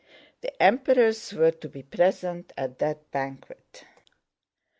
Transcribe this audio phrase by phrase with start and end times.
[0.41, 3.83] The Emperors were to be present at that banquet.